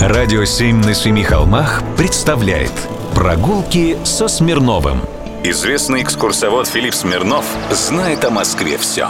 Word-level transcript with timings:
Радио 0.00 0.44
«Семь 0.44 0.84
на 0.84 0.92
семи 0.92 1.22
холмах» 1.22 1.82
представляет 1.96 2.70
Прогулки 3.14 3.96
со 4.04 4.28
Смирновым 4.28 5.00
Известный 5.42 6.02
экскурсовод 6.02 6.66
Филипп 6.66 6.94
Смирнов 6.94 7.46
знает 7.70 8.22
о 8.26 8.30
Москве 8.30 8.76
все 8.76 9.08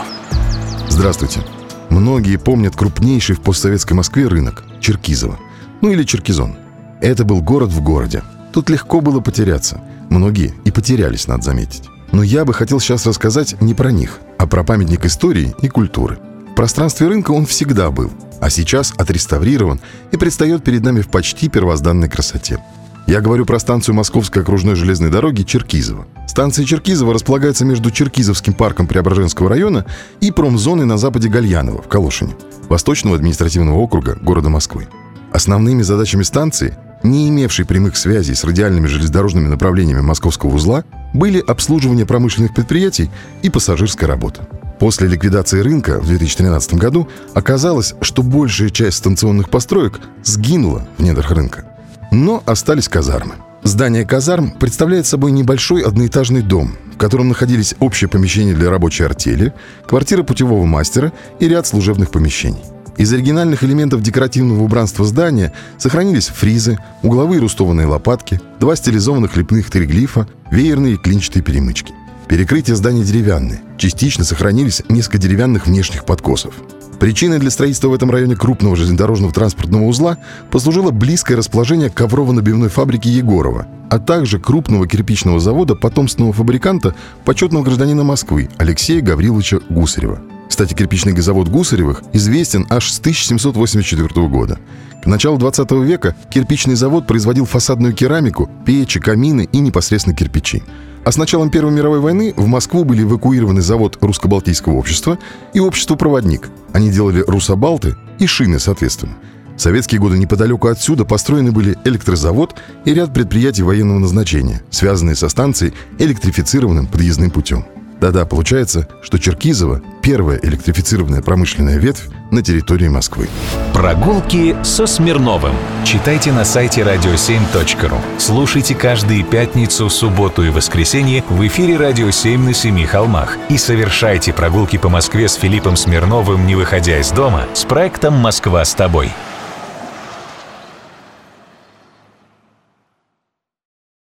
Здравствуйте. 0.87 1.41
Многие 1.89 2.37
помнят 2.37 2.77
крупнейший 2.77 3.35
в 3.35 3.41
постсоветской 3.41 3.97
Москве 3.97 4.27
рынок– 4.27 4.63
Черкизово. 4.79 5.37
Ну 5.81 5.91
или 5.91 6.03
Черкизон. 6.03 6.55
Это 7.01 7.25
был 7.25 7.41
город 7.41 7.69
в 7.69 7.81
городе. 7.81 8.23
Тут 8.53 8.69
легко 8.69 9.01
было 9.01 9.19
потеряться. 9.19 9.81
Многие 10.09 10.53
и 10.63 10.71
потерялись, 10.71 11.27
надо 11.27 11.43
заметить. 11.43 11.83
Но 12.13 12.23
я 12.23 12.45
бы 12.45 12.53
хотел 12.53 12.79
сейчас 12.79 13.05
рассказать 13.05 13.61
не 13.61 13.73
про 13.73 13.91
них, 13.91 14.19
а 14.39 14.47
про 14.47 14.63
памятник 14.63 15.05
истории 15.05 15.53
и 15.61 15.67
культуры. 15.67 16.17
В 16.49 16.55
пространстве 16.55 17.07
рынка 17.07 17.31
он 17.31 17.45
всегда 17.45 17.91
был, 17.91 18.09
а 18.39 18.49
сейчас 18.49 18.93
отреставрирован 18.97 19.79
и 20.11 20.17
предстает 20.17 20.63
перед 20.63 20.83
нами 20.83 21.01
в 21.01 21.09
почти 21.09 21.49
первозданной 21.49 22.09
красоте. 22.09 22.59
Я 23.07 23.21
говорю 23.21 23.45
про 23.45 23.57
станцию 23.57 23.95
Московской 23.95 24.41
окружной 24.41 24.75
железной 24.75 25.09
дороги 25.09 25.43
Черкизово. 25.43 26.07
Станция 26.27 26.65
Черкизово 26.65 27.13
располагается 27.13 27.63
между 27.63 27.89
Черкизовским 27.89 28.53
парком 28.53 28.85
Преображенского 28.85 29.47
района 29.47 29.85
и 30.19 30.29
промзоной 30.29 30.85
на 30.85 30.97
западе 30.97 31.29
Гальянова 31.29 31.81
в 31.81 31.87
Калошине, 31.87 32.35
Восточного 32.67 33.15
административного 33.15 33.77
округа 33.77 34.17
города 34.21 34.49
Москвы. 34.49 34.87
Основными 35.31 35.83
задачами 35.83 36.23
станции, 36.23 36.77
не 37.01 37.29
имевшей 37.29 37.65
прямых 37.65 37.95
связей 37.95 38.35
с 38.35 38.43
радиальными 38.43 38.87
железнодорожными 38.87 39.47
направлениями 39.47 40.01
московского 40.01 40.53
узла, 40.53 40.83
были 41.13 41.39
обслуживание 41.39 42.05
промышленных 42.05 42.53
предприятий 42.53 43.09
и 43.41 43.49
пассажирская 43.49 44.09
работа. 44.09 44.49
После 44.79 45.07
ликвидации 45.07 45.59
рынка 45.59 45.99
в 45.99 46.07
2013 46.07 46.75
году 46.75 47.07
оказалось, 47.33 47.95
что 48.01 48.21
большая 48.21 48.69
часть 48.69 48.97
станционных 48.97 49.49
построек 49.49 49.99
сгинула 50.23 50.87
в 50.97 51.03
недрах 51.03 51.31
рынка. 51.31 51.65
Но 52.11 52.43
остались 52.45 52.87
казармы. 52.87 53.35
Здание 53.63 54.05
казарм 54.05 54.51
представляет 54.51 55.07
собой 55.07 55.31
небольшой 55.31 55.81
одноэтажный 55.81 56.41
дом, 56.41 56.77
в 56.93 56.97
котором 56.97 57.27
находились 57.27 57.75
общее 57.79 58.07
помещение 58.07 58.53
для 58.53 58.69
рабочей 58.69 59.03
артели, 59.03 59.53
квартира 59.87 60.23
путевого 60.23 60.65
мастера 60.65 61.11
и 61.39 61.47
ряд 61.47 61.67
служебных 61.67 62.11
помещений. 62.11 62.61
Из 62.97 63.13
оригинальных 63.13 63.63
элементов 63.63 64.01
декоративного 64.01 64.63
убранства 64.63 65.05
здания 65.05 65.53
сохранились 65.77 66.27
фризы, 66.27 66.79
угловые 67.03 67.41
рустованные 67.41 67.87
лопатки, 67.87 68.39
два 68.59 68.75
стилизованных 68.75 69.37
лепных 69.37 69.69
триглифа, 69.69 70.27
веерные 70.49 70.93
и 70.93 70.97
клинчатые 70.97 71.43
перемычки. 71.43 71.93
Перекрытия 72.27 72.75
здания 72.75 73.03
деревянные. 73.03 73.61
Частично 73.77 74.25
сохранились 74.25 74.83
несколько 74.89 75.17
деревянных 75.17 75.65
внешних 75.65 76.03
подкосов. 76.03 76.55
Причиной 76.99 77.39
для 77.39 77.49
строительства 77.49 77.87
в 77.87 77.93
этом 77.93 78.11
районе 78.11 78.35
крупного 78.35 78.75
железнодорожного 78.75 79.31
транспортного 79.31 79.83
узла 79.83 80.17
послужило 80.51 80.91
близкое 80.91 81.35
расположение 81.35 81.89
коврово-набивной 81.89 82.67
фабрики 82.67 83.07
Егорова, 83.07 83.67
а 83.89 83.99
также 83.99 84.39
крупного 84.39 84.87
кирпичного 84.87 85.39
завода 85.39 85.75
потомственного 85.75 86.33
фабриканта 86.33 86.95
почетного 87.23 87.63
гражданина 87.63 88.03
Москвы 88.03 88.49
Алексея 88.57 89.01
Гавриловича 89.01 89.59
Гусарева. 89.69 90.19
Кстати, 90.49 90.73
кирпичный 90.73 91.17
завод 91.21 91.47
Гусаревых 91.47 92.01
известен 92.13 92.65
аж 92.69 92.91
с 92.91 92.99
1784 92.99 94.27
года. 94.27 94.59
К 95.01 95.05
началу 95.05 95.37
20 95.37 95.71
века 95.83 96.15
кирпичный 96.29 96.75
завод 96.75 97.07
производил 97.07 97.45
фасадную 97.45 97.93
керамику, 97.93 98.49
печи, 98.65 98.99
камины 98.99 99.47
и 99.51 99.59
непосредственно 99.59 100.15
кирпичи. 100.15 100.63
А 101.07 101.11
с 101.13 101.15
началом 101.15 101.49
Первой 101.49 101.71
мировой 101.71 102.01
войны 102.01 102.33
в 102.35 102.47
Москву 102.47 102.83
были 102.83 103.03
эвакуированы 103.03 103.61
завод 103.61 103.97
Русско-Балтийского 104.01 104.73
общества 104.73 105.17
и 105.53 105.59
общество 105.61 105.95
«Проводник». 105.95 106.49
Они 106.73 106.89
делали 106.89 107.23
русобалты 107.25 107.95
и 108.19 108.27
шины, 108.27 108.59
соответственно. 108.59 109.13
В 109.55 109.61
советские 109.61 110.01
годы 110.01 110.17
неподалеку 110.17 110.67
отсюда 110.67 111.05
построены 111.05 111.53
были 111.53 111.77
электрозавод 111.85 112.55
и 112.83 112.93
ряд 112.93 113.13
предприятий 113.13 113.63
военного 113.63 113.99
назначения, 113.99 114.61
связанные 114.69 115.15
со 115.15 115.29
станцией 115.29 115.73
электрифицированным 115.97 116.87
подъездным 116.87 117.31
путем. 117.31 117.65
Да-да, 118.01 118.25
получается, 118.25 118.89
что 119.01 119.17
Черкизово– 119.17 119.81
первая 120.07 120.39
электрифицированная 120.41 121.21
промышленная 121.21 121.77
ветвь 121.77 122.07
на 122.31 122.41
территории 122.41 122.87
Москвы. 122.87 123.27
Прогулки 123.73 124.55
со 124.63 124.87
Смирновым. 124.87 125.53
Читайте 125.83 126.31
на 126.31 126.45
сайте 126.45 126.79
radio7.ru. 126.79 127.97
Слушайте 128.17 128.73
каждые 128.73 129.25
пятницу, 129.25 129.89
субботу 129.89 130.43
и 130.43 130.49
воскресенье 130.49 131.25
в 131.27 131.45
эфире 131.47 131.75
«Радио 131.75 132.07
7» 132.07 132.37
на 132.37 132.53
Семи 132.53 132.85
холмах. 132.85 133.37
И 133.49 133.57
совершайте 133.57 134.31
прогулки 134.31 134.77
по 134.77 134.87
Москве 134.87 135.27
с 135.27 135.33
Филиппом 135.33 135.75
Смирновым, 135.75 136.47
не 136.47 136.55
выходя 136.55 136.99
из 136.99 137.11
дома, 137.11 137.43
с 137.53 137.65
проектом 137.65 138.13
«Москва 138.13 138.63
с 138.63 138.73
тобой». 138.73 139.11